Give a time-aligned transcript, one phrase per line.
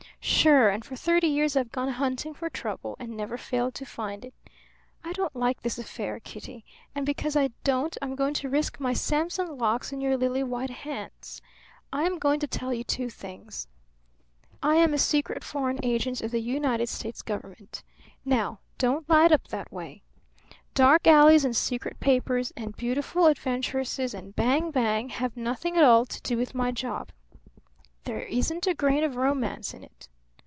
[0.23, 0.69] "Sure!
[0.69, 4.35] And for thirty years I've gone hunting for trouble, and never failed to find it.
[5.03, 8.93] I don't like this affair, Kitty; and because I don't I'm going to risk my
[8.93, 11.41] Samson locks in your lily white hands.
[11.91, 13.67] I am going to tell you two things:
[14.61, 17.83] I am a secret foreign agent of the United States Government.
[18.23, 20.03] Now don't light up that way.
[20.75, 26.05] Dark alleys and secret papers and beautiful adventuresses and bang bang have nothing at all
[26.05, 27.11] to do with my job.
[28.03, 30.07] There isn't a grain of romance in it.